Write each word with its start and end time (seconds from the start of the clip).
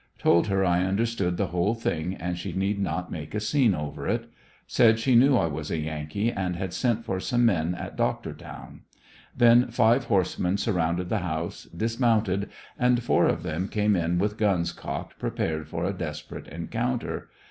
Told 0.17 0.47
her 0.47 0.65
I 0.65 0.83
understood 0.83 1.37
the 1.37 1.49
whole 1.53 1.75
thing 1.75 2.15
and 2.15 2.35
she 2.35 2.53
need 2.53 2.79
not 2.79 3.11
make 3.11 3.35
a 3.35 3.39
scene 3.39 3.75
over 3.75 4.07
it. 4.07 4.27
Said 4.65 4.97
she 4.97 5.13
knew 5.15 5.37
I 5.37 5.45
was 5.45 5.69
a 5.69 5.77
yankee 5.77 6.31
and 6.31 6.55
had 6.55 6.73
sent 6.73 7.05
for 7.05 7.19
some 7.19 7.45
men 7.45 7.75
at 7.75 7.95
Doctortown. 7.97 8.79
Then 9.37 9.67
five 9.67 10.05
horsemen 10.05 10.57
surrounded 10.57 11.09
the 11.09 11.19
house, 11.19 11.65
dismounted 11.65 12.49
and 12.79 13.03
four 13.03 13.27
of 13.27 13.43
them 13.43 13.67
came 13.67 13.95
in 13.95 14.17
with 14.17 14.39
guns 14.39 14.71
cocked 14.71 15.19
prepared 15.19 15.67
for 15.67 15.85
a 15.85 15.93
desperate 15.93 16.47
encounter. 16.47 17.29